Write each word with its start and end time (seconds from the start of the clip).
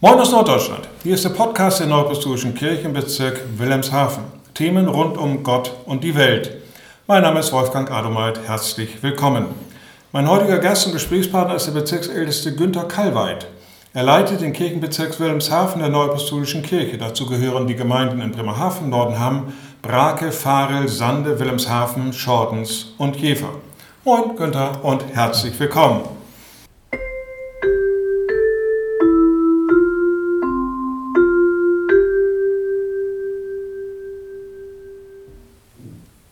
Moin 0.00 0.14
aus 0.20 0.30
Norddeutschland. 0.30 0.88
Hier 1.02 1.14
ist 1.14 1.24
der 1.24 1.30
Podcast 1.30 1.80
der 1.80 1.88
Neuapostolischen 1.88 2.54
Kirchenbezirk 2.54 3.40
Wilhelmshaven. 3.56 4.22
Themen 4.54 4.86
rund 4.86 5.18
um 5.18 5.42
Gott 5.42 5.74
und 5.86 6.04
die 6.04 6.14
Welt. 6.14 6.52
Mein 7.08 7.22
Name 7.22 7.40
ist 7.40 7.52
Wolfgang 7.52 7.90
Adomeit. 7.90 8.38
Herzlich 8.46 9.02
willkommen. 9.02 9.46
Mein 10.12 10.30
heutiger 10.30 10.60
Gast 10.60 10.86
und 10.86 10.92
Gesprächspartner 10.92 11.56
ist 11.56 11.66
der 11.66 11.72
Bezirksälteste 11.72 12.54
Günther 12.54 12.84
Kallweit. 12.84 13.48
Er 13.92 14.04
leitet 14.04 14.40
den 14.40 14.52
Kirchenbezirk 14.52 15.18
Wilhelmshaven 15.18 15.80
der 15.80 15.90
Neuapostolischen 15.90 16.62
Kirche. 16.62 16.96
Dazu 16.96 17.26
gehören 17.26 17.66
die 17.66 17.74
Gemeinden 17.74 18.20
in 18.20 18.30
Bremerhaven, 18.30 18.90
Nordenham, 18.90 19.52
Brake, 19.82 20.30
Farel, 20.30 20.86
Sande, 20.86 21.40
Wilhelmshaven, 21.40 22.12
Schortens 22.12 22.94
und 22.98 23.16
Jever. 23.16 23.50
Moin 24.04 24.36
Günther 24.36 24.78
und 24.84 25.04
herzlich 25.12 25.58
willkommen. 25.58 26.17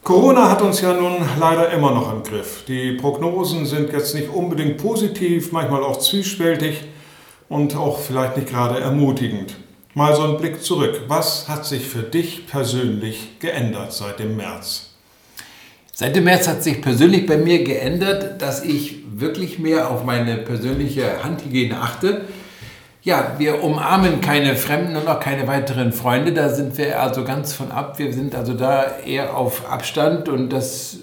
Corona 0.06 0.48
hat 0.48 0.62
uns 0.62 0.80
ja 0.83 0.95
nun 0.95 1.16
leider 1.41 1.73
immer 1.73 1.91
noch 1.91 2.12
im 2.12 2.23
Griff. 2.23 2.62
Die 2.69 2.92
Prognosen 2.92 3.66
sind 3.66 3.92
jetzt 3.92 4.14
nicht 4.14 4.28
unbedingt 4.28 4.77
positiv, 4.77 5.51
manchmal 5.51 5.83
auch 5.83 5.98
zwiespältig 5.98 6.84
und 7.48 7.74
auch 7.74 7.98
vielleicht 7.98 8.37
nicht 8.37 8.48
gerade 8.48 8.78
ermutigend. 8.78 9.56
Mal 9.95 10.14
so 10.14 10.23
ein 10.23 10.37
Blick 10.37 10.62
zurück. 10.62 11.00
Was 11.09 11.48
hat 11.48 11.66
sich 11.66 11.88
für 11.88 12.05
dich 12.05 12.47
persönlich 12.47 13.41
geändert 13.41 13.92
seit 13.92 14.20
dem 14.20 14.37
März? 14.37 14.91
Seit 15.92 16.14
dem 16.14 16.23
März 16.23 16.47
hat 16.47 16.62
sich 16.62 16.80
persönlich 16.80 17.27
bei 17.27 17.36
mir 17.36 17.64
geändert, 17.64 18.41
dass 18.41 18.62
ich 18.62 18.98
wirklich 19.12 19.59
mehr 19.59 19.91
auf 19.91 20.05
meine 20.05 20.36
persönliche 20.36 21.25
Handhygiene 21.25 21.80
achte 21.80 22.27
ja, 23.06 23.37
wir 23.38 23.62
umarmen 23.62 24.20
keine 24.20 24.56
Fremden 24.56 24.96
und 24.96 25.06
auch 25.06 25.20
keine 25.20 25.47
weiteren 25.47 25.92
Freunde. 25.92 26.33
Da 26.33 26.48
sind 26.48 26.77
wir 26.77 27.01
also 27.01 27.23
ganz 27.23 27.52
von 27.52 27.70
ab. 27.70 28.00
Wir 28.00 28.12
sind 28.12 28.34
also 28.34 28.53
da 28.53 28.98
eher 29.06 29.36
auf 29.36 29.70
Abstand 29.70 30.28
und 30.28 30.53
das 30.53 30.97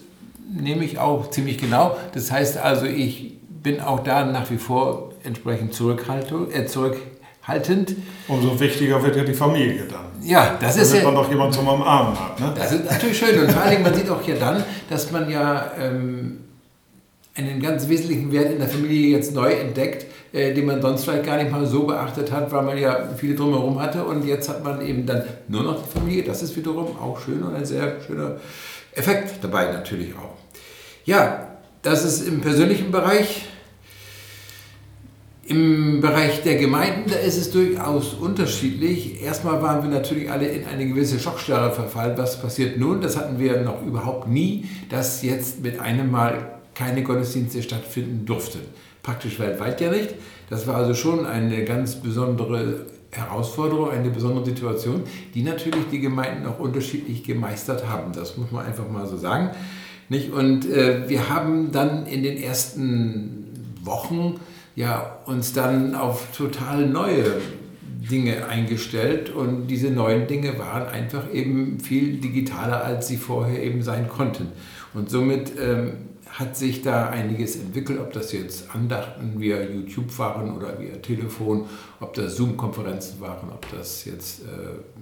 nehme 0.53 0.83
ich 0.83 0.99
auch 0.99 1.29
ziemlich 1.29 1.57
genau. 1.59 1.95
Das 2.13 2.29
heißt 2.29 2.57
also, 2.57 2.85
ich 2.85 3.37
bin 3.47 3.79
auch 3.79 4.01
da 4.01 4.25
nach 4.25 4.51
wie 4.51 4.57
vor 4.57 5.13
entsprechend 5.23 5.71
äh, 5.79 6.65
zurückhaltend. 6.65 7.95
Umso 8.27 8.59
wichtiger 8.59 9.01
wird 9.01 9.15
ja 9.15 9.23
die 9.23 9.33
Familie 9.33 9.85
dann. 9.89 10.27
Ja, 10.27 10.57
das 10.59 10.75
Damit 10.75 10.87
ist 10.87 10.95
ja. 10.97 11.03
man 11.05 11.15
doch 11.15 11.29
jemanden 11.29 11.53
zum 11.53 11.69
Umarmen 11.69 12.19
hat. 12.19 12.37
Ne? 12.37 12.51
Das 12.53 12.73
ist 12.73 12.83
natürlich 12.83 13.17
schön. 13.17 13.39
Und 13.39 13.49
vor 13.49 13.61
allem, 13.61 13.81
man 13.81 13.93
sieht 13.93 14.09
auch 14.09 14.21
hier 14.21 14.35
dann, 14.35 14.61
dass 14.89 15.09
man 15.09 15.29
ja 15.29 15.71
ähm, 15.79 16.39
einen 17.33 17.61
ganz 17.61 17.87
wesentlichen 17.87 18.29
Wert 18.33 18.51
in 18.51 18.59
der 18.59 18.67
Familie 18.67 19.15
jetzt 19.15 19.33
neu 19.33 19.53
entdeckt, 19.53 20.05
äh, 20.33 20.51
den 20.51 20.65
man 20.65 20.81
sonst 20.81 21.03
vielleicht 21.03 21.25
gar 21.25 21.37
nicht 21.37 21.51
mal 21.51 21.63
so 21.65 21.83
beachtet 21.83 22.31
hat, 22.31 22.51
weil 22.51 22.63
man 22.63 22.75
ja 22.75 23.07
viele 23.15 23.35
drumherum 23.35 23.79
hatte 23.79 24.03
und 24.03 24.25
jetzt 24.25 24.49
hat 24.49 24.63
man 24.63 24.81
eben 24.81 25.05
dann 25.05 25.21
nur 25.47 25.61
noch 25.61 25.83
die 25.83 25.99
Familie. 25.99 26.23
Das 26.23 26.41
ist 26.41 26.57
wiederum 26.57 26.97
auch 26.97 27.19
schön 27.21 27.43
und 27.43 27.53
ein 27.53 27.65
sehr 27.65 28.01
schöner 28.01 28.37
Effekt 28.93 29.43
dabei 29.43 29.71
natürlich 29.71 30.15
auch. 30.15 30.35
Ja, 31.05 31.49
das 31.83 32.03
ist 32.03 32.27
im 32.27 32.41
persönlichen 32.41 32.91
Bereich. 32.91 33.45
Im 35.45 35.99
Bereich 35.99 36.41
der 36.41 36.55
Gemeinden, 36.55 37.11
da 37.11 37.17
ist 37.17 37.37
es 37.37 37.51
durchaus 37.51 38.13
unterschiedlich. 38.13 39.21
Erstmal 39.21 39.61
waren 39.61 39.83
wir 39.83 39.89
natürlich 39.89 40.31
alle 40.31 40.47
in 40.47 40.65
eine 40.65 40.87
gewisse 40.87 41.19
Schockstarre 41.19 41.71
verfallen. 41.73 42.17
Was 42.17 42.41
passiert 42.41 42.77
nun? 42.77 43.01
Das 43.01 43.17
hatten 43.17 43.37
wir 43.37 43.61
noch 43.61 43.85
überhaupt 43.85 44.29
nie, 44.29 44.65
dass 44.89 45.21
jetzt 45.21 45.61
mit 45.61 45.81
einem 45.81 46.09
Mal 46.09 46.53
keine 46.75 47.03
Gottesdienste 47.03 47.61
stattfinden 47.61 48.25
durften. 48.25 48.59
Praktisch 49.01 49.39
weltweit 49.39 49.81
ja 49.81 49.91
nicht. 49.91 50.15
Das 50.49 50.67
war 50.67 50.75
also 50.75 50.93
schon 50.93 51.25
eine 51.25 51.63
ganz 51.65 51.95
besondere 51.95 52.85
Herausforderung, 53.11 53.91
eine 53.91 54.09
besondere 54.09 54.45
Situation, 54.45 55.03
die 55.33 55.43
natürlich 55.43 55.85
die 55.91 55.99
Gemeinden 55.99 56.45
auch 56.47 56.59
unterschiedlich 56.59 57.23
gemeistert 57.23 57.87
haben. 57.87 58.11
Das 58.13 58.37
muss 58.37 58.51
man 58.51 58.65
einfach 58.65 58.89
mal 58.89 59.07
so 59.07 59.17
sagen. 59.17 59.51
Nicht? 60.09 60.31
Und 60.31 60.69
äh, 60.69 61.07
wir 61.09 61.29
haben 61.29 61.71
dann 61.71 62.05
in 62.05 62.23
den 62.23 62.37
ersten 62.37 63.45
Wochen 63.83 64.39
ja, 64.75 65.19
uns 65.25 65.53
dann 65.53 65.95
auf 65.95 66.35
total 66.35 66.87
neue 66.87 67.25
Dinge 68.09 68.47
eingestellt 68.47 69.29
und 69.29 69.67
diese 69.67 69.89
neuen 69.89 70.27
Dinge 70.27 70.57
waren 70.59 70.87
einfach 70.87 71.31
eben 71.31 71.79
viel 71.79 72.17
digitaler, 72.17 72.83
als 72.83 73.07
sie 73.07 73.17
vorher 73.17 73.63
eben 73.63 73.81
sein 73.81 74.09
konnten. 74.09 74.47
Und 74.93 75.09
somit 75.09 75.53
ähm, 75.59 75.93
hat 76.33 76.57
sich 76.57 76.81
da 76.81 77.09
einiges 77.09 77.55
entwickelt, 77.55 77.99
ob 77.99 78.11
das 78.11 78.31
jetzt 78.31 78.73
Andachten 78.73 79.39
via 79.39 79.61
YouTube 79.61 80.17
waren 80.17 80.55
oder 80.55 80.79
via 80.79 80.95
Telefon, 80.95 81.65
ob 81.99 82.13
das 82.15 82.35
Zoom-Konferenzen 82.35 83.21
waren, 83.21 83.49
ob 83.49 83.69
das 83.71 84.05
jetzt, 84.05 84.41
äh, 84.41 84.99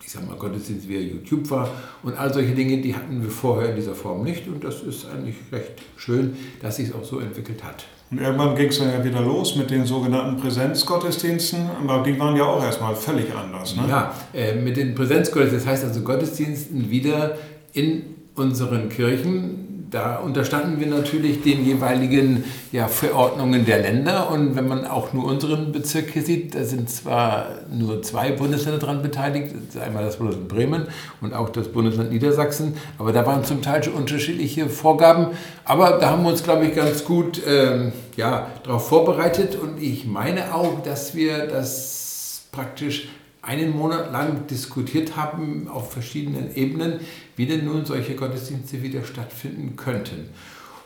ich 0.00 0.10
sag 0.10 0.26
mal, 0.26 0.36
Gottesdienst 0.36 0.88
via 0.88 1.00
YouTube 1.00 1.50
war 1.50 1.68
und 2.04 2.16
all 2.16 2.32
solche 2.32 2.54
Dinge, 2.54 2.80
die 2.80 2.94
hatten 2.94 3.22
wir 3.22 3.30
vorher 3.30 3.70
in 3.70 3.76
dieser 3.76 3.94
Form 3.94 4.22
nicht 4.22 4.46
und 4.46 4.62
das 4.62 4.82
ist 4.82 5.06
eigentlich 5.06 5.34
recht 5.50 5.82
schön, 5.96 6.36
dass 6.60 6.76
sich 6.76 6.88
es 6.88 6.94
auch 6.94 7.04
so 7.04 7.18
entwickelt 7.18 7.64
hat. 7.64 7.84
Und 8.12 8.20
irgendwann 8.20 8.54
ging 8.54 8.68
es 8.68 8.78
dann 8.78 8.92
ja 8.92 9.02
wieder 9.02 9.20
los 9.20 9.56
mit 9.56 9.70
den 9.70 9.84
sogenannten 9.84 10.40
Präsenzgottesdiensten, 10.40 11.70
aber 11.80 12.04
die 12.04 12.16
waren 12.20 12.36
ja 12.36 12.44
auch 12.44 12.62
erstmal 12.62 12.94
völlig 12.94 13.34
anders. 13.34 13.74
Ne? 13.74 13.84
Ja, 13.88 14.14
äh, 14.32 14.54
mit 14.54 14.76
den 14.76 14.94
Präsenzgottesdiensten, 14.94 15.58
das 15.58 15.66
heißt 15.66 15.84
also 15.84 16.02
Gottesdiensten 16.02 16.88
wieder 16.88 17.36
in 17.72 18.04
unseren 18.34 18.88
Kirchen, 18.88 19.61
da 19.92 20.16
unterstanden 20.16 20.80
wir 20.80 20.86
natürlich 20.86 21.42
den 21.42 21.66
jeweiligen 21.66 22.44
ja, 22.72 22.88
Verordnungen 22.88 23.66
der 23.66 23.80
Länder. 23.80 24.30
Und 24.30 24.56
wenn 24.56 24.66
man 24.66 24.86
auch 24.86 25.12
nur 25.12 25.26
unseren 25.26 25.70
Bezirk 25.70 26.08
hier 26.10 26.22
sieht, 26.22 26.54
da 26.54 26.64
sind 26.64 26.88
zwar 26.88 27.48
nur 27.70 28.00
zwei 28.00 28.32
Bundesländer 28.32 28.80
daran 28.80 29.02
beteiligt, 29.02 29.54
einmal 29.78 30.04
das 30.04 30.16
Bundesland 30.16 30.48
Bremen 30.48 30.86
und 31.20 31.34
auch 31.34 31.50
das 31.50 31.68
Bundesland 31.68 32.10
Niedersachsen. 32.10 32.74
Aber 32.98 33.12
da 33.12 33.26
waren 33.26 33.44
zum 33.44 33.60
Teil 33.60 33.84
schon 33.84 33.92
unterschiedliche 33.92 34.70
Vorgaben. 34.70 35.26
Aber 35.64 35.98
da 36.00 36.08
haben 36.08 36.22
wir 36.22 36.30
uns, 36.30 36.42
glaube 36.42 36.64
ich, 36.64 36.74
ganz 36.74 37.04
gut 37.04 37.42
ähm, 37.46 37.92
ja, 38.16 38.46
darauf 38.64 38.88
vorbereitet. 38.88 39.56
Und 39.56 39.80
ich 39.80 40.06
meine 40.06 40.54
auch, 40.54 40.82
dass 40.82 41.14
wir 41.14 41.46
das 41.46 42.46
praktisch 42.50 43.08
einen 43.42 43.76
Monat 43.76 44.12
lang 44.12 44.46
diskutiert 44.46 45.16
haben 45.16 45.68
auf 45.68 45.92
verschiedenen 45.92 46.54
Ebenen, 46.54 47.00
wie 47.36 47.46
denn 47.46 47.64
nun 47.64 47.84
solche 47.84 48.14
Gottesdienste 48.14 48.82
wieder 48.82 49.04
stattfinden 49.04 49.76
könnten. 49.76 50.30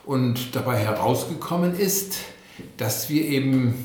Und 0.05 0.55
dabei 0.55 0.77
herausgekommen 0.77 1.77
ist, 1.77 2.17
dass 2.77 3.09
wir 3.09 3.25
eben 3.25 3.75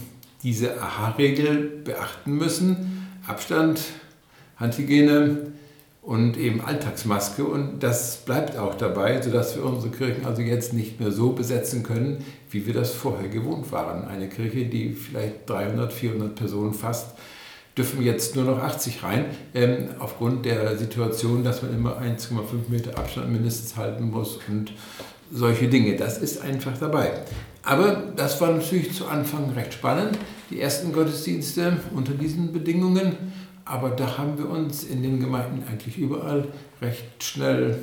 diese 0.42 0.80
AHA-Regel 0.80 1.82
beachten 1.84 2.32
müssen. 2.32 3.08
Abstand, 3.26 3.80
Handhygiene 4.56 5.52
und 6.00 6.36
eben 6.36 6.60
Alltagsmaske. 6.60 7.44
Und 7.44 7.80
das 7.80 8.24
bleibt 8.24 8.56
auch 8.56 8.74
dabei, 8.74 9.20
sodass 9.20 9.54
wir 9.54 9.64
unsere 9.64 9.92
Kirchen 9.92 10.24
also 10.24 10.42
jetzt 10.42 10.72
nicht 10.72 10.98
mehr 10.98 11.12
so 11.12 11.32
besetzen 11.32 11.82
können, 11.82 12.24
wie 12.50 12.66
wir 12.66 12.74
das 12.74 12.92
vorher 12.92 13.28
gewohnt 13.28 13.70
waren. 13.70 14.08
Eine 14.08 14.28
Kirche, 14.28 14.64
die 14.64 14.92
vielleicht 14.92 15.48
300, 15.48 15.92
400 15.92 16.34
Personen 16.34 16.74
fasst, 16.74 17.10
dürfen 17.76 18.02
jetzt 18.02 18.36
nur 18.36 18.44
noch 18.44 18.58
80 18.58 19.02
rein, 19.02 19.26
ähm, 19.54 19.88
aufgrund 19.98 20.44
der 20.44 20.76
Situation, 20.76 21.42
dass 21.42 21.62
man 21.62 21.74
immer 21.74 21.98
1,5 21.98 22.68
Meter 22.68 22.98
Abstand 22.98 23.32
mindestens 23.32 23.76
halten 23.76 24.10
muss 24.10 24.38
und 24.48 24.72
solche 25.32 25.68
Dinge. 25.68 25.96
Das 25.96 26.18
ist 26.18 26.42
einfach 26.42 26.76
dabei. 26.78 27.12
Aber 27.62 28.02
das 28.16 28.40
war 28.40 28.50
natürlich 28.50 28.92
zu 28.92 29.06
Anfang 29.06 29.50
recht 29.50 29.72
spannend, 29.72 30.18
die 30.50 30.60
ersten 30.60 30.92
Gottesdienste 30.92 31.78
unter 31.94 32.12
diesen 32.12 32.52
Bedingungen. 32.52 33.16
Aber 33.64 33.90
da 33.90 34.18
haben 34.18 34.36
wir 34.36 34.50
uns 34.50 34.84
in 34.84 35.02
den 35.02 35.20
Gemeinden 35.20 35.62
eigentlich 35.70 35.96
überall 35.96 36.48
recht 36.80 37.22
schnell 37.22 37.78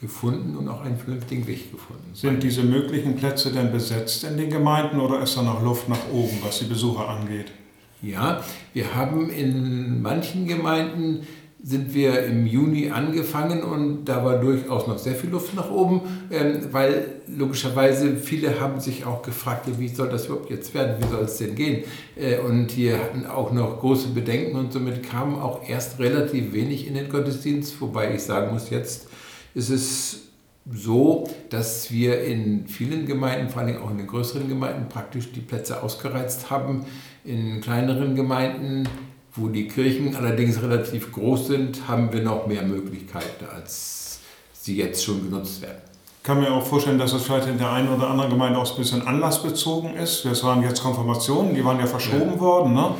gefunden 0.00 0.56
und 0.56 0.68
auch 0.68 0.82
einen 0.82 0.98
vernünftigen 0.98 1.46
Weg 1.46 1.72
gefunden. 1.72 2.10
Sind 2.12 2.42
diese 2.42 2.62
möglichen 2.62 3.16
Plätze 3.16 3.50
denn 3.52 3.72
besetzt 3.72 4.24
in 4.24 4.36
den 4.36 4.50
Gemeinden 4.50 5.00
oder 5.00 5.22
ist 5.22 5.36
da 5.36 5.42
noch 5.42 5.62
Luft 5.62 5.88
nach 5.88 6.10
oben, 6.12 6.38
was 6.44 6.58
die 6.58 6.66
Besucher 6.66 7.08
angeht? 7.08 7.52
Ja, 8.02 8.42
wir 8.72 8.96
haben 8.96 9.30
in 9.30 10.02
manchen 10.02 10.48
Gemeinden 10.48 11.24
sind 11.62 11.94
wir 11.94 12.24
im 12.24 12.44
Juni 12.44 12.90
angefangen 12.90 13.62
und 13.62 14.06
da 14.06 14.24
war 14.24 14.38
durchaus 14.38 14.88
noch 14.88 14.98
sehr 14.98 15.14
viel 15.14 15.30
Luft 15.30 15.54
nach 15.54 15.70
oben, 15.70 16.00
ähm, 16.32 16.60
weil 16.72 17.22
logischerweise 17.28 18.16
viele 18.16 18.58
haben 18.58 18.80
sich 18.80 19.04
auch 19.06 19.22
gefragt, 19.22 19.68
wie 19.78 19.86
soll 19.86 20.08
das 20.08 20.26
überhaupt 20.26 20.50
jetzt 20.50 20.74
werden, 20.74 20.96
wie 21.00 21.08
soll 21.08 21.22
es 21.22 21.36
denn 21.38 21.54
gehen? 21.54 21.84
Äh, 22.16 22.40
und 22.40 22.76
wir 22.76 22.98
hatten 22.98 23.26
auch 23.26 23.52
noch 23.52 23.78
große 23.78 24.08
Bedenken 24.08 24.56
und 24.56 24.72
somit 24.72 25.08
kamen 25.08 25.36
auch 25.36 25.68
erst 25.68 26.00
relativ 26.00 26.52
wenig 26.52 26.88
in 26.88 26.94
den 26.94 27.08
Gottesdienst, 27.08 27.80
wobei 27.80 28.12
ich 28.12 28.22
sagen 28.24 28.52
muss, 28.52 28.70
jetzt 28.70 29.06
ist 29.54 29.70
es 29.70 30.22
so, 30.70 31.28
dass 31.50 31.90
wir 31.90 32.22
in 32.22 32.66
vielen 32.66 33.06
Gemeinden, 33.06 33.48
vor 33.48 33.62
allem 33.62 33.82
auch 33.82 33.90
in 33.90 33.98
den 33.98 34.06
größeren 34.06 34.48
Gemeinden, 34.48 34.88
praktisch 34.88 35.32
die 35.32 35.40
Plätze 35.40 35.82
ausgereizt 35.82 36.50
haben. 36.50 36.86
In 37.24 37.60
kleineren 37.60 38.16
Gemeinden, 38.16 38.88
wo 39.36 39.48
die 39.48 39.68
Kirchen 39.68 40.16
allerdings 40.16 40.60
relativ 40.60 41.12
groß 41.12 41.46
sind, 41.46 41.86
haben 41.86 42.12
wir 42.12 42.20
noch 42.22 42.48
mehr 42.48 42.62
Möglichkeiten, 42.62 43.44
als 43.54 44.18
sie 44.52 44.76
jetzt 44.76 45.04
schon 45.04 45.22
genutzt 45.22 45.62
werden. 45.62 45.78
Ich 46.18 46.24
kann 46.24 46.40
mir 46.40 46.52
auch 46.52 46.64
vorstellen, 46.64 46.98
dass 46.98 47.12
es 47.12 47.22
vielleicht 47.22 47.48
in 47.48 47.58
der 47.58 47.70
einen 47.70 47.88
oder 47.88 48.08
anderen 48.08 48.30
Gemeinde 48.30 48.58
auch 48.58 48.68
ein 48.68 48.76
bisschen 48.76 49.06
anlassbezogen 49.06 49.94
ist. 49.94 50.24
Das 50.24 50.42
waren 50.42 50.62
jetzt 50.62 50.82
Konfirmationen, 50.82 51.54
die 51.54 51.64
waren 51.64 51.78
ja 51.78 51.86
verschoben 51.86 52.34
ja. 52.34 52.40
worden. 52.40 52.74
Ne? 52.74 52.94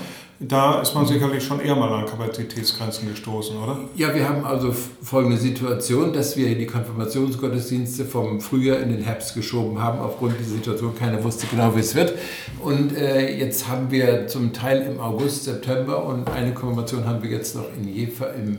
Da 0.48 0.80
ist 0.80 0.94
man 0.94 1.06
sicherlich 1.06 1.44
schon 1.44 1.60
eher 1.60 1.76
mal 1.76 1.92
an 1.92 2.06
Kapazitätsgrenzen 2.06 3.08
gestoßen, 3.08 3.56
oder? 3.56 3.78
Ja, 3.94 4.14
wir 4.14 4.28
haben 4.28 4.44
also 4.44 4.74
folgende 5.02 5.36
Situation, 5.36 6.12
dass 6.12 6.36
wir 6.36 6.56
die 6.56 6.66
Konfirmationsgottesdienste 6.66 8.04
vom 8.04 8.40
Frühjahr 8.40 8.80
in 8.80 8.90
den 8.90 9.02
Herbst 9.02 9.34
geschoben 9.34 9.80
haben, 9.80 10.00
aufgrund 10.00 10.38
dieser 10.40 10.52
Situation. 10.52 10.94
Keiner 10.96 11.22
wusste 11.22 11.46
genau, 11.46 11.74
wie 11.76 11.80
es 11.80 11.94
wird. 11.94 12.14
Und 12.60 12.96
äh, 12.96 13.36
jetzt 13.38 13.68
haben 13.68 13.90
wir 13.90 14.26
zum 14.26 14.52
Teil 14.52 14.82
im 14.82 15.00
August, 15.00 15.44
September 15.44 16.04
und 16.04 16.28
eine 16.30 16.52
Konfirmation 16.54 17.06
haben 17.06 17.22
wir 17.22 17.30
jetzt 17.30 17.54
noch 17.54 17.66
in 17.76 17.88
Jever 17.88 18.34
im 18.34 18.58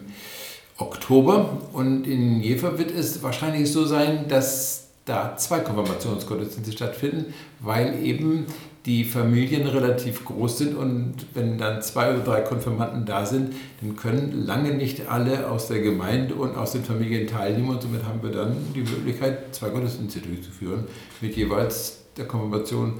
Oktober. 0.77 1.61
Und 1.73 2.07
in 2.07 2.41
Jever 2.41 2.77
wird 2.77 2.91
es 2.91 3.21
wahrscheinlich 3.23 3.71
so 3.71 3.85
sein, 3.85 4.25
dass 4.29 4.87
da 5.05 5.35
zwei 5.35 5.59
Konfirmationsgottesdienste 5.59 6.71
stattfinden, 6.71 7.33
weil 7.59 8.01
eben 8.03 8.45
die 8.85 9.05
Familien 9.05 9.65
relativ 9.65 10.25
groß 10.25 10.57
sind 10.57 10.75
und 10.75 11.15
wenn 11.33 11.57
dann 11.57 11.81
zwei 11.81 12.13
oder 12.13 12.19
drei 12.19 12.41
Konfirmanden 12.41 13.05
da 13.05 13.25
sind, 13.25 13.53
dann 13.81 13.95
können 13.95 14.45
lange 14.45 14.73
nicht 14.73 15.07
alle 15.07 15.49
aus 15.49 15.67
der 15.67 15.79
Gemeinde 15.79 16.35
und 16.35 16.57
aus 16.57 16.73
den 16.73 16.83
Familien 16.83 17.25
teilnehmen 17.27 17.69
und 17.69 17.81
somit 17.81 18.03
haben 18.03 18.21
wir 18.21 18.31
dann 18.31 18.57
die 18.75 18.81
Möglichkeit, 18.81 19.55
zwei 19.55 19.69
Gottesdienste 19.69 20.19
durchzuführen 20.19 20.83
mit 21.21 21.35
jeweils 21.35 21.99
der 22.17 22.27
Konfirmation 22.27 22.95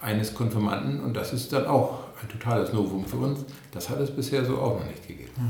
eines 0.00 0.34
Konfirmanden 0.34 1.00
und 1.00 1.16
das 1.16 1.32
ist 1.32 1.52
dann 1.52 1.66
auch 1.66 2.00
ein 2.20 2.28
totales 2.28 2.72
Novum 2.72 3.06
für 3.06 3.18
uns. 3.18 3.44
Das 3.70 3.88
hat 3.88 4.00
es 4.00 4.10
bisher 4.10 4.44
so 4.44 4.58
auch 4.58 4.80
noch 4.80 4.86
nicht 4.86 5.06
gegeben. 5.06 5.30
Ja 5.36 5.44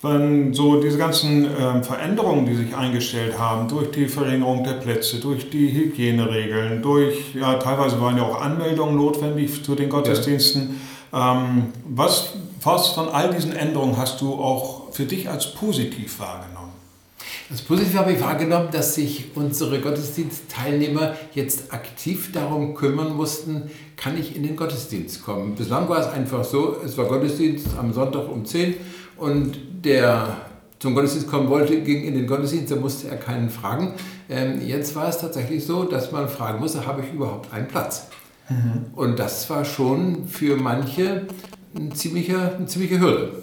wenn 0.00 0.54
so 0.54 0.80
diese 0.80 0.96
ganzen 0.96 1.44
äh, 1.44 1.82
Veränderungen, 1.82 2.46
die 2.46 2.54
sich 2.54 2.74
eingestellt 2.74 3.36
haben, 3.38 3.66
durch 3.66 3.90
die 3.90 4.06
Verringerung 4.06 4.62
der 4.62 4.74
Plätze, 4.74 5.18
durch 5.18 5.50
die 5.50 5.72
Hygieneregeln, 5.72 6.82
durch, 6.82 7.34
ja, 7.34 7.54
teilweise 7.54 8.00
waren 8.00 8.16
ja 8.16 8.22
auch 8.22 8.40
Anmeldungen 8.40 8.96
notwendig 8.96 9.64
zu 9.64 9.74
den 9.74 9.88
Gottesdiensten. 9.88 10.80
Ja. 11.12 11.32
Ähm, 11.32 11.72
was, 11.84 12.34
was 12.62 12.88
von 12.88 13.08
all 13.08 13.34
diesen 13.34 13.52
Änderungen 13.52 13.96
hast 13.96 14.20
du 14.20 14.34
auch 14.34 14.92
für 14.92 15.04
dich 15.04 15.28
als 15.28 15.54
positiv 15.54 16.20
wahrgenommen? 16.20 16.58
Als 17.50 17.62
positiv 17.62 17.96
habe 17.96 18.12
ich 18.12 18.20
wahrgenommen, 18.20 18.68
dass 18.70 18.94
sich 18.94 19.32
unsere 19.34 19.80
Gottesdienstteilnehmer 19.80 21.14
jetzt 21.34 21.72
aktiv 21.72 22.30
darum 22.32 22.74
kümmern 22.74 23.16
mussten, 23.16 23.70
kann 23.96 24.18
ich 24.18 24.36
in 24.36 24.42
den 24.42 24.54
Gottesdienst 24.54 25.24
kommen. 25.24 25.54
Bislang 25.54 25.88
war 25.88 25.98
es 25.98 26.06
einfach 26.06 26.44
so, 26.44 26.76
es 26.84 26.96
war 26.98 27.06
Gottesdienst 27.06 27.68
am 27.78 27.92
Sonntag 27.92 28.28
um 28.28 28.44
10 28.44 28.74
und 29.18 29.58
der 29.84 30.36
zum 30.78 30.94
Gottesdienst 30.94 31.28
kommen 31.28 31.48
wollte, 31.48 31.80
ging 31.80 32.04
in 32.04 32.14
den 32.14 32.26
Gottesdienst, 32.26 32.70
da 32.70 32.76
musste 32.76 33.08
er 33.08 33.16
keinen 33.16 33.50
fragen. 33.50 33.94
Ähm, 34.28 34.60
jetzt 34.64 34.94
war 34.94 35.08
es 35.08 35.18
tatsächlich 35.18 35.64
so, 35.64 35.84
dass 35.84 36.12
man 36.12 36.28
fragen 36.28 36.60
musste, 36.60 36.86
habe 36.86 37.02
ich 37.02 37.12
überhaupt 37.12 37.52
einen 37.52 37.66
Platz? 37.66 38.08
Mhm. 38.48 38.86
Und 38.94 39.18
das 39.18 39.48
war 39.50 39.64
schon 39.64 40.26
für 40.28 40.56
manche 40.56 41.26
ein 41.74 41.92
ziemlicher, 41.92 42.54
eine 42.56 42.66
ziemliche 42.66 43.00
Hürde. 43.00 43.42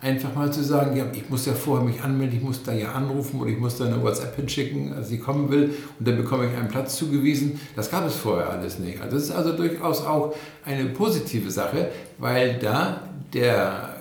Einfach 0.00 0.34
mal 0.34 0.52
zu 0.52 0.62
sagen, 0.62 0.96
ja, 0.96 1.06
ich 1.14 1.30
muss 1.30 1.46
ja 1.46 1.54
vorher 1.54 1.86
mich 1.86 2.02
anmelden, 2.02 2.36
ich 2.36 2.44
muss 2.44 2.62
da 2.62 2.72
ja 2.72 2.92
anrufen 2.92 3.40
oder 3.40 3.50
ich 3.50 3.58
muss 3.58 3.78
da 3.78 3.86
eine 3.86 4.02
WhatsApp 4.02 4.36
hinschicken, 4.36 4.92
als 4.92 5.10
ich 5.10 5.22
kommen 5.22 5.50
will 5.50 5.74
und 5.98 6.06
dann 6.06 6.16
bekomme 6.16 6.46
ich 6.50 6.56
einen 6.56 6.68
Platz 6.68 6.96
zugewiesen. 6.96 7.58
Das 7.76 7.90
gab 7.90 8.06
es 8.06 8.14
vorher 8.14 8.50
alles 8.50 8.78
nicht. 8.78 9.00
Also 9.00 9.16
das 9.16 9.24
ist 9.24 9.30
also 9.30 9.52
durchaus 9.52 10.04
auch 10.04 10.34
eine 10.66 10.84
positive 10.86 11.50
Sache, 11.50 11.88
weil 12.18 12.58
da 12.58 13.08
der 13.32 13.95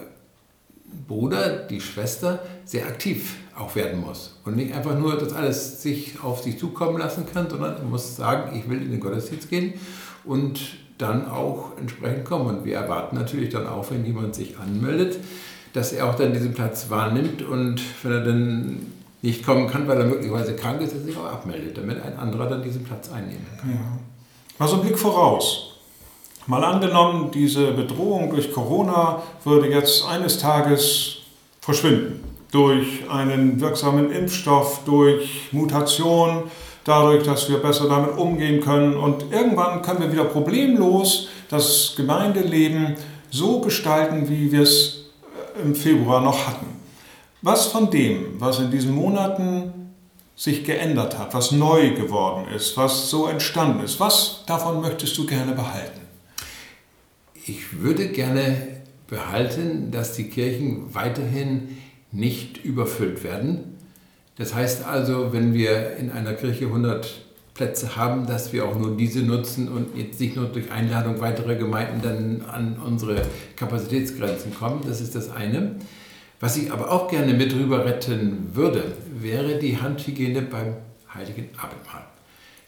Bruder, 1.08 1.50
die 1.68 1.82
Schwester 1.82 2.40
sehr 2.66 2.88
aktiv 2.88 3.36
auch 3.58 3.76
werden 3.76 4.02
muss 4.02 4.40
und 4.44 4.56
nicht 4.56 4.74
einfach 4.74 4.98
nur 4.98 5.18
das 5.18 5.34
alles 5.34 5.82
sich 5.82 6.22
auf 6.24 6.44
sich 6.44 6.60
zukommen 6.60 6.98
lassen 6.98 7.26
kann, 7.32 7.50
sondern 7.50 7.78
er 7.78 7.84
muss 7.84 8.16
sagen, 8.16 8.58
ich 8.58 8.70
will 8.70 8.82
in 8.82 8.92
den 8.92 9.00
Gottesdienst 9.00 9.50
gehen 9.50 9.74
und 10.24 10.60
dann 10.98 11.30
auch 11.30 11.78
entsprechend 11.78 12.26
kommen. 12.26 12.58
Und 12.58 12.66
wir 12.66 12.76
erwarten 12.76 13.16
natürlich 13.16 13.50
dann 13.50 13.68
auch, 13.68 13.92
wenn 13.92 14.06
jemand 14.06 14.36
sich 14.36 14.58
anmeldet, 14.58 15.18
dass 15.74 15.94
er 15.94 16.10
auch 16.10 16.16
dann 16.16 16.34
diesen 16.34 16.54
Platz 16.54 16.90
wahrnimmt 16.90 17.42
und 17.42 17.82
wenn 18.04 18.12
er 18.12 18.24
dann 18.24 18.78
nicht 19.22 19.46
kommen 19.46 19.68
kann, 19.68 19.88
weil 19.88 20.00
er 20.00 20.06
möglicherweise 20.06 20.56
krank 20.56 20.82
ist, 20.82 20.94
dass 20.94 21.02
er 21.02 21.06
sich 21.06 21.18
auch 21.18 21.26
abmeldet, 21.26 21.78
damit 21.78 22.02
ein 22.02 22.18
anderer 22.18 22.48
dann 22.48 22.64
diesen 22.64 22.84
Platz 22.84 23.12
einnehmen 23.12 23.46
kann. 23.60 23.72
Ja. 23.72 24.00
Mal 24.58 24.68
so 24.68 24.76
ein 24.76 24.82
Blick 24.82 24.98
voraus. 24.98 25.75
Mal 26.48 26.64
angenommen, 26.64 27.32
diese 27.34 27.72
Bedrohung 27.72 28.30
durch 28.30 28.54
Corona 28.54 29.24
würde 29.44 29.68
jetzt 29.68 30.06
eines 30.06 30.38
Tages 30.38 31.18
verschwinden. 31.60 32.24
Durch 32.52 33.10
einen 33.10 33.60
wirksamen 33.60 34.12
Impfstoff, 34.12 34.82
durch 34.86 35.50
Mutation, 35.52 36.44
dadurch, 36.84 37.24
dass 37.24 37.50
wir 37.50 37.58
besser 37.58 37.90
damit 37.90 38.16
umgehen 38.18 38.62
können. 38.62 38.96
Und 38.96 39.32
irgendwann 39.32 39.82
können 39.82 40.02
wir 40.02 40.12
wieder 40.12 40.26
problemlos 40.26 41.30
das 41.50 41.94
Gemeindeleben 41.98 42.96
so 43.32 43.60
gestalten, 43.60 44.30
wie 44.30 44.52
wir 44.52 44.62
es 44.62 45.06
äh, 45.58 45.62
im 45.64 45.74
Februar 45.74 46.22
noch 46.22 46.48
hatten. 46.48 46.68
Was 47.42 47.66
von 47.66 47.90
dem, 47.90 48.40
was 48.40 48.60
in 48.60 48.70
diesen 48.70 48.94
Monaten 48.94 49.92
sich 50.36 50.64
geändert 50.64 51.18
hat, 51.18 51.34
was 51.34 51.52
neu 51.52 51.96
geworden 51.96 52.46
ist, 52.56 52.78
was 52.78 53.10
so 53.10 53.26
entstanden 53.26 53.84
ist, 53.84 54.00
was 54.00 54.44
davon 54.46 54.82
möchtest 54.82 55.18
du 55.18 55.26
gerne 55.26 55.54
behalten? 55.54 56.05
Ich 57.48 57.80
würde 57.80 58.08
gerne 58.08 58.58
behalten, 59.08 59.92
dass 59.92 60.14
die 60.14 60.30
Kirchen 60.30 60.96
weiterhin 60.96 61.78
nicht 62.12 62.66
überfüllt 62.66 63.24
werden. 63.24 63.78
Das 64.36 64.56
heißt 64.56 64.84
also, 64.84 65.32
wenn 65.32 65.54
wir 65.54 65.96
in 65.98 66.10
einer 66.10 66.34
Kirche 66.34 66.66
100 66.66 67.24
Plätze 67.54 67.96
haben, 67.96 68.26
dass 68.26 68.52
wir 68.52 68.66
auch 68.66 68.80
nur 68.80 68.98
diese 68.98 69.20
nutzen 69.20 69.68
und 69.68 69.96
jetzt 69.96 70.20
nicht 70.20 70.36
nur 70.36 70.48
durch 70.48 70.72
Einladung 70.72 71.22
weiterer 71.22 71.54
Gemeinden 71.54 72.02
dann 72.02 72.42
an 72.50 72.78
unsere 72.84 73.22
Kapazitätsgrenzen 73.56 74.54
kommen. 74.56 74.82
Das 74.86 75.00
ist 75.00 75.14
das 75.14 75.30
eine. 75.30 75.76
Was 76.40 76.58
ich 76.58 76.72
aber 76.72 76.92
auch 76.92 77.10
gerne 77.10 77.36
mit 77.36 77.54
rüber 77.54 77.86
retten 77.86 78.50
würde, 78.54 78.84
wäre 79.20 79.60
die 79.60 79.80
Handhygiene 79.80 80.42
beim 80.42 80.78
Heiligen 81.14 81.50
Abendmahl. 81.58 82.15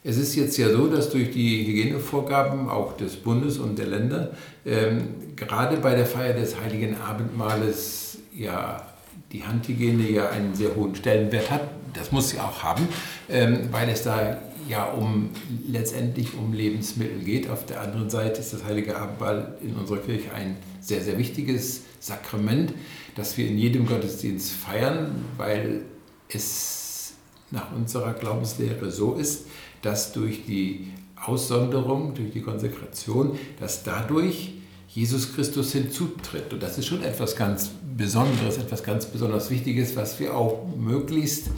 Es 0.07 0.15
ist 0.15 0.35
jetzt 0.35 0.55
ja 0.55 0.69
so, 0.69 0.87
dass 0.87 1.09
durch 1.09 1.31
die 1.31 1.67
Hygienevorgaben 1.67 2.69
auch 2.69 2.95
des 2.95 3.17
Bundes 3.17 3.57
und 3.57 3.77
der 3.77 3.87
Länder 3.87 4.31
ähm, 4.65 5.35
gerade 5.35 5.75
bei 5.75 5.95
der 5.95 6.05
Feier 6.05 6.33
des 6.33 6.57
Heiligen 6.57 6.95
Abendmahles 6.95 8.19
ja 8.33 8.87
die 9.33 9.43
Handhygiene 9.43 10.09
ja 10.09 10.29
einen 10.29 10.55
sehr 10.55 10.73
hohen 10.77 10.95
Stellenwert 10.95 11.51
hat. 11.51 11.67
Das 11.93 12.13
muss 12.13 12.29
sie 12.29 12.39
auch 12.39 12.63
haben, 12.63 12.87
ähm, 13.27 13.67
weil 13.71 13.89
es 13.89 14.03
da 14.03 14.37
ja 14.69 14.85
um 14.85 15.31
letztendlich 15.67 16.35
um 16.35 16.53
Lebensmittel 16.53 17.19
geht. 17.19 17.49
Auf 17.49 17.65
der 17.65 17.81
anderen 17.81 18.09
Seite 18.09 18.39
ist 18.39 18.53
das 18.53 18.63
Heilige 18.63 18.95
Abendmahl 18.95 19.57
in 19.61 19.75
unserer 19.75 19.97
Kirche 19.97 20.33
ein 20.33 20.55
sehr, 20.79 21.01
sehr 21.01 21.17
wichtiges 21.17 21.81
Sakrament, 21.99 22.73
das 23.15 23.37
wir 23.37 23.45
in 23.45 23.57
jedem 23.57 23.85
Gottesdienst 23.85 24.53
feiern, 24.53 25.25
weil 25.35 25.81
es 26.29 27.13
nach 27.51 27.73
unserer 27.75 28.13
Glaubenslehre 28.13 28.89
so 28.89 29.15
ist, 29.15 29.45
dass 29.81 30.13
durch 30.13 30.45
die 30.45 30.87
Aussonderung, 31.25 32.13
durch 32.13 32.31
die 32.31 32.41
Konsekration, 32.41 33.37
dass 33.59 33.83
dadurch 33.83 34.53
Jesus 34.89 35.33
Christus 35.33 35.71
hinzutritt. 35.73 36.53
Und 36.53 36.63
das 36.63 36.77
ist 36.77 36.87
schon 36.87 37.03
etwas 37.03 37.35
ganz 37.35 37.71
Besonderes, 37.97 38.57
etwas 38.57 38.83
ganz 38.83 39.05
besonders 39.05 39.49
Wichtiges, 39.49 39.95
was 39.95 40.19
wir 40.19 40.35
auch 40.35 40.65
möglichst 40.77 41.49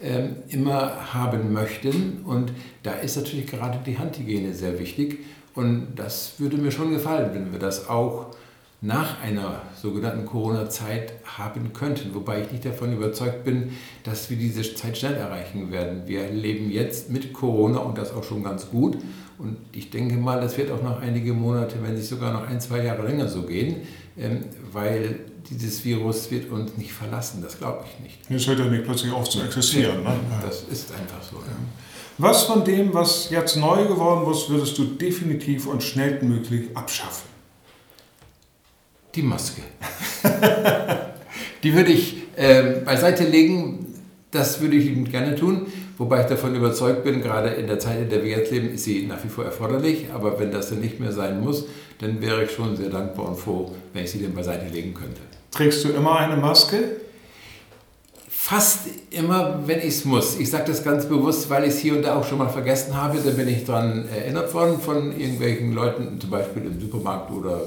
ähm, 0.00 0.36
immer 0.48 1.12
haben 1.14 1.52
möchten. 1.52 2.22
Und 2.24 2.52
da 2.82 2.92
ist 2.92 3.16
natürlich 3.16 3.46
gerade 3.46 3.78
die 3.84 3.98
Handhygiene 3.98 4.54
sehr 4.54 4.78
wichtig. 4.78 5.20
Und 5.54 5.94
das 5.96 6.34
würde 6.38 6.56
mir 6.56 6.72
schon 6.72 6.90
gefallen, 6.90 7.30
wenn 7.32 7.52
wir 7.52 7.60
das 7.60 7.88
auch 7.88 8.34
nach 8.84 9.22
einer 9.22 9.62
sogenannten 9.80 10.26
Corona-Zeit 10.26 11.14
haben 11.24 11.72
könnten. 11.72 12.14
Wobei 12.14 12.42
ich 12.42 12.52
nicht 12.52 12.66
davon 12.66 12.92
überzeugt 12.92 13.42
bin, 13.42 13.72
dass 14.02 14.28
wir 14.28 14.36
diese 14.36 14.74
Zeit 14.74 14.98
schnell 14.98 15.14
erreichen 15.14 15.72
werden. 15.72 16.02
Wir 16.06 16.30
leben 16.30 16.70
jetzt 16.70 17.10
mit 17.10 17.32
Corona 17.32 17.78
und 17.78 17.96
das 17.96 18.12
auch 18.12 18.22
schon 18.22 18.44
ganz 18.44 18.68
gut. 18.68 18.98
Und 19.38 19.56
ich 19.72 19.88
denke 19.88 20.16
mal, 20.16 20.38
das 20.38 20.58
wird 20.58 20.70
auch 20.70 20.82
noch 20.82 21.00
einige 21.00 21.32
Monate, 21.32 21.76
wenn 21.82 21.94
nicht 21.94 22.06
sogar 22.06 22.32
noch 22.34 22.46
ein, 22.46 22.60
zwei 22.60 22.84
Jahre 22.84 23.06
länger 23.06 23.26
so 23.26 23.42
gehen, 23.44 23.76
ähm, 24.18 24.40
weil 24.70 25.20
dieses 25.48 25.82
Virus 25.82 26.30
wird 26.30 26.50
uns 26.50 26.76
nicht 26.76 26.92
verlassen. 26.92 27.40
Das 27.42 27.58
glaube 27.58 27.84
ich 27.86 28.02
nicht. 28.02 28.18
Es 28.30 28.46
hört 28.46 28.58
ja 28.58 28.66
nicht 28.66 28.84
plötzlich 28.84 29.12
auf 29.12 29.28
zu 29.30 29.40
existieren. 29.42 30.02
Ne? 30.02 30.14
Das 30.42 30.64
ist 30.64 30.92
einfach 30.92 31.22
so. 31.22 31.36
Ja. 31.36 31.56
Was 32.18 32.44
von 32.44 32.64
dem, 32.64 32.92
was 32.92 33.30
jetzt 33.30 33.56
neu 33.56 33.86
geworden 33.86 34.30
ist, 34.30 34.48
würdest 34.50 34.76
du 34.76 34.84
definitiv 34.84 35.66
und 35.66 35.82
schnellstmöglich 35.82 36.76
abschaffen? 36.76 37.33
Die 39.14 39.22
Maske. 39.22 39.62
die 41.62 41.74
würde 41.74 41.92
ich 41.92 42.16
äh, 42.36 42.80
beiseite 42.84 43.24
legen, 43.24 43.86
das 44.30 44.60
würde 44.60 44.76
ich 44.76 44.84
liebend 44.84 45.10
gerne 45.10 45.36
tun, 45.36 45.66
wobei 45.98 46.22
ich 46.22 46.26
davon 46.26 46.54
überzeugt 46.54 47.04
bin, 47.04 47.22
gerade 47.22 47.50
in 47.50 47.66
der 47.68 47.78
Zeit, 47.78 48.00
in 48.00 48.10
der 48.10 48.24
wir 48.24 48.30
jetzt 48.30 48.50
leben, 48.50 48.70
ist 48.74 48.84
sie 48.84 49.06
nach 49.06 49.22
wie 49.22 49.28
vor 49.28 49.44
erforderlich, 49.44 50.06
aber 50.12 50.40
wenn 50.40 50.50
das 50.50 50.70
dann 50.70 50.80
nicht 50.80 50.98
mehr 50.98 51.12
sein 51.12 51.40
muss, 51.40 51.66
dann 52.00 52.20
wäre 52.20 52.44
ich 52.44 52.50
schon 52.50 52.76
sehr 52.76 52.90
dankbar 52.90 53.28
und 53.28 53.36
froh, 53.36 53.72
wenn 53.92 54.04
ich 54.04 54.10
sie 54.10 54.22
dann 54.22 54.34
beiseite 54.34 54.66
legen 54.72 54.94
könnte. 54.94 55.20
Trägst 55.52 55.84
du 55.84 55.90
immer 55.90 56.18
eine 56.18 56.36
Maske? 56.36 56.96
Fast 58.28 58.80
immer, 59.10 59.62
wenn 59.66 59.78
ich 59.78 59.86
es 59.86 60.04
muss. 60.04 60.38
Ich 60.38 60.50
sage 60.50 60.64
das 60.66 60.84
ganz 60.84 61.06
bewusst, 61.06 61.48
weil 61.48 61.62
ich 61.64 61.70
es 61.70 61.78
hier 61.78 61.96
und 61.96 62.02
da 62.02 62.16
auch 62.16 62.26
schon 62.26 62.38
mal 62.38 62.48
vergessen 62.48 62.94
habe. 62.94 63.18
Da 63.24 63.30
bin 63.30 63.48
ich 63.48 63.64
daran 63.64 64.06
erinnert 64.08 64.52
worden 64.52 64.80
von 64.80 65.18
irgendwelchen 65.18 65.72
Leuten, 65.72 66.20
zum 66.20 66.28
Beispiel 66.28 66.64
im 66.66 66.78
Supermarkt 66.78 67.30
oder 67.30 67.62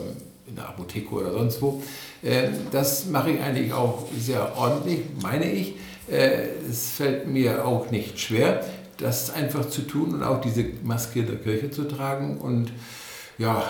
in 0.58 0.64
der 0.64 0.70
Apotheke 0.70 1.14
oder 1.14 1.32
sonst 1.32 1.62
wo. 1.62 1.82
Äh, 2.24 2.50
das 2.72 3.06
mache 3.06 3.32
ich 3.32 3.42
eigentlich 3.42 3.72
auch 3.74 4.06
sehr 4.18 4.58
ordentlich, 4.58 5.02
meine 5.22 5.52
ich. 5.52 5.76
Äh, 6.10 6.48
es 6.70 6.92
fällt 6.92 7.28
mir 7.28 7.66
auch 7.66 7.92
nicht 7.92 8.20
schwer, 8.20 8.64
das 8.98 9.34
einfach 9.34 9.68
zu 9.68 9.82
tun 9.84 10.16
und 10.16 10.24
auch 10.24 10.42
diese 10.42 10.66
Maske 10.84 11.24
der 11.24 11.38
Kirche 11.38 11.70
zu 11.70 11.84
tragen. 11.84 12.38
Und 12.38 12.72
ja, 13.38 13.64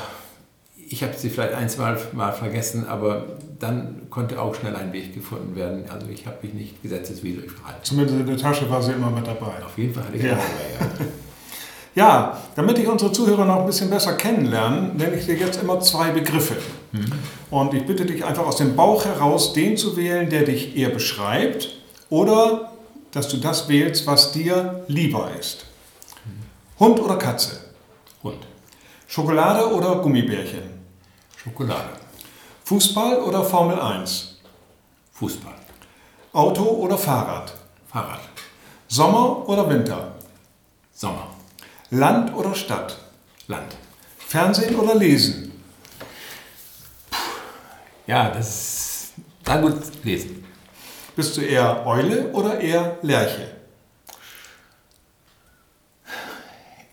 ich 0.89 1.03
habe 1.03 1.13
sie 1.17 1.29
vielleicht 1.29 1.53
ein, 1.53 1.69
zwei 1.69 1.97
Mal 2.13 2.31
vergessen, 2.31 2.87
aber 2.87 3.25
dann 3.59 4.03
konnte 4.09 4.41
auch 4.41 4.55
schnell 4.55 4.75
ein 4.75 4.93
Weg 4.93 5.13
gefunden 5.13 5.55
werden. 5.55 5.83
Also 5.89 6.07
ich 6.07 6.25
habe 6.25 6.37
mich 6.43 6.53
nicht 6.53 6.81
gesetzeswidrig 6.81 7.51
verhalten. 7.51 7.81
Zumindest 7.83 8.19
in 8.19 8.25
der 8.25 8.37
Tasche 8.37 8.69
war 8.69 8.81
sie 8.81 8.93
immer 8.93 9.09
mit 9.09 9.27
dabei. 9.27 9.63
Auf 9.65 9.77
jeden 9.77 9.93
Fall 9.93 10.05
hatte 10.05 10.17
ich 10.17 10.23
ja. 10.23 10.29
dabei, 10.31 11.03
ja. 11.03 11.05
ja, 11.97 12.37
damit 12.55 12.77
ich 12.77 12.87
unsere 12.87 13.11
Zuhörer 13.11 13.43
noch 13.43 13.61
ein 13.61 13.65
bisschen 13.65 13.89
besser 13.89 14.13
kennenlernen, 14.13 14.95
nenne 14.97 15.15
ich 15.15 15.25
dir 15.25 15.35
jetzt 15.35 15.59
immer 15.59 15.79
zwei 15.79 16.11
Begriffe. 16.11 16.55
Mhm. 16.91 17.11
Und 17.49 17.73
ich 17.73 17.87
bitte 17.87 18.05
dich 18.05 18.23
einfach 18.23 18.45
aus 18.45 18.57
dem 18.57 18.75
Bauch 18.75 19.03
heraus, 19.03 19.53
den 19.53 19.75
zu 19.77 19.97
wählen, 19.97 20.29
der 20.29 20.43
dich 20.43 20.77
eher 20.77 20.89
beschreibt 20.89 21.69
oder 22.11 22.71
dass 23.11 23.29
du 23.29 23.37
das 23.37 23.67
wählst, 23.67 24.05
was 24.05 24.31
dir 24.31 24.83
lieber 24.87 25.31
ist. 25.39 25.65
Mhm. 26.23 26.85
Hund 26.85 26.99
oder 26.99 27.15
Katze? 27.15 27.61
Hund. 28.21 28.45
Schokolade 29.07 29.73
oder 29.73 29.95
Gummibärchen? 29.95 30.69
Schokolade. 31.35 31.89
Fußball 32.65 33.21
oder 33.23 33.43
Formel 33.43 33.79
1? 33.79 34.37
Fußball. 35.13 35.55
Auto 36.31 36.63
oder 36.63 36.95
Fahrrad? 36.95 37.55
Fahrrad. 37.87 38.19
Sommer 38.87 39.49
oder 39.49 39.67
Winter? 39.67 40.11
Sommer. 40.93 41.36
Land 41.89 42.33
oder 42.33 42.53
Stadt? 42.53 42.97
Land. 43.47 43.75
Fernsehen 44.17 44.75
oder 44.75 44.95
Lesen? 44.95 45.51
Ja, 48.05 48.29
das 48.29 48.49
ist. 48.49 49.13
Na 49.45 49.61
gut, 49.61 50.03
lesen. 50.03 50.45
Bist 51.15 51.37
du 51.37 51.41
eher 51.41 51.85
Eule 51.85 52.29
oder 52.31 52.59
eher 52.59 52.97
Lerche? 53.01 53.55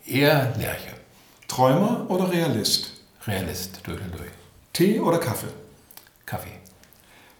Eher 0.06 0.54
Lerche. 0.56 0.94
Träumer 1.48 2.06
oder 2.08 2.30
Realist? 2.30 2.92
Realist, 3.26 3.80
durch 3.84 4.00
und 4.00 4.12
durch. 4.12 4.30
Tee 4.72 5.00
oder 5.00 5.18
Kaffee? 5.18 5.52
Kaffee. 6.24 6.58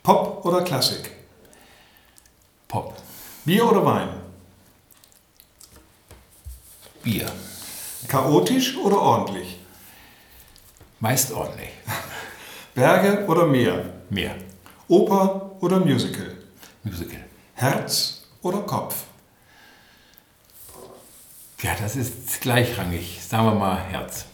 Pop 0.02 0.44
oder 0.44 0.62
Klassik? 0.62 1.10
Pop. 2.68 2.96
Bier 3.44 3.70
oder 3.70 3.84
Wein? 3.84 4.23
Bier. 7.04 7.30
Chaotisch 8.08 8.76
oder 8.78 8.98
ordentlich? 8.98 9.58
Meist 11.00 11.32
ordentlich. 11.32 11.68
Berge 12.74 13.26
oder 13.28 13.46
Meer? 13.46 13.84
Meer. 14.08 14.34
Oper 14.88 15.52
oder 15.60 15.80
Musical? 15.80 16.32
Musical. 16.82 17.20
Herz 17.54 18.22
oder 18.42 18.58
Kopf? 18.58 19.04
Ja, 21.62 21.70
das 21.80 21.96
ist 21.96 22.40
gleichrangig. 22.40 23.20
Sagen 23.22 23.46
wir 23.46 23.54
mal 23.54 23.76
Herz. 23.76 24.26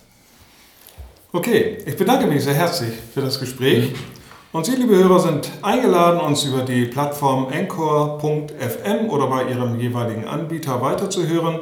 Okay, 1.33 1.79
ich 1.87 1.97
bedanke 1.97 2.27
mich 2.27 2.43
sehr 2.43 2.55
herzlich 2.55 2.93
für 3.15 3.21
das 3.21 3.39
Gespräch. 3.39 3.93
Und 4.53 4.67
Sie, 4.67 4.75
liebe 4.75 4.97
Hörer, 4.97 5.21
sind 5.21 5.49
eingeladen, 5.62 6.21
uns 6.21 6.43
über 6.43 6.62
die 6.62 6.87
Plattform 6.87 7.53
encore.fm 7.53 9.09
oder 9.09 9.29
bei 9.29 9.45
Ihrem 9.45 9.79
jeweiligen 9.79 10.27
Anbieter 10.27 10.81
weiterzuhören. 10.81 11.61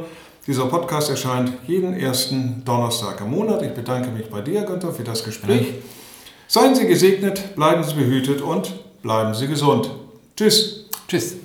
Dieser 0.48 0.64
Podcast 0.64 1.10
erscheint 1.10 1.52
jeden 1.66 1.92
ersten 1.92 2.64
Donnerstag 2.64 3.20
im 3.20 3.32
Monat. 3.32 3.60
Ich 3.60 3.74
bedanke 3.74 4.08
mich 4.08 4.30
bei 4.30 4.40
dir, 4.40 4.62
Günther, 4.62 4.94
für 4.94 5.04
das 5.04 5.22
Gespräch. 5.22 5.74
Seien 6.46 6.74
Sie 6.74 6.86
gesegnet, 6.86 7.54
bleiben 7.54 7.84
Sie 7.84 7.92
behütet 7.92 8.40
und 8.40 8.72
bleiben 9.02 9.34
Sie 9.34 9.46
gesund. 9.46 9.90
Tschüss. 10.38 10.86
Tschüss. 11.06 11.36